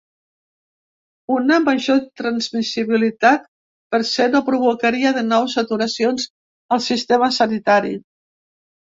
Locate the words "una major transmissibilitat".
1.35-3.45